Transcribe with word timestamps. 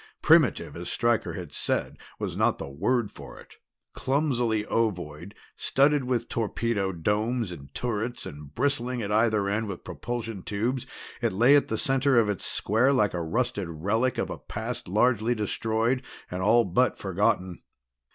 Primitive, 0.23 0.75
as 0.75 0.89
Stryker 0.89 1.33
had 1.33 1.53
said, 1.53 1.95
was 2.17 2.35
not 2.35 2.57
the 2.57 2.67
word 2.67 3.11
for 3.11 3.39
it: 3.39 3.57
clumsily 3.93 4.65
ovoid, 4.65 5.35
studded 5.55 6.05
with 6.05 6.27
torpedo 6.27 6.91
domes 6.91 7.51
and 7.51 7.71
turrets 7.75 8.25
and 8.25 8.51
bristling 8.55 9.03
at 9.03 9.11
either 9.11 9.47
end 9.47 9.67
with 9.67 9.83
propulsion 9.83 10.41
tubes, 10.41 10.87
it 11.21 11.31
lay 11.31 11.55
at 11.55 11.67
the 11.67 11.77
center 11.77 12.17
of 12.17 12.29
its 12.29 12.47
square 12.47 12.91
like 12.91 13.13
a 13.13 13.21
rusted 13.21 13.67
relic 13.69 14.17
of 14.17 14.31
a 14.31 14.39
past 14.39 14.87
largely 14.87 15.35
destroyed 15.35 16.03
and 16.31 16.41
all 16.41 16.65
but 16.65 16.97
forgotten. 16.97 17.61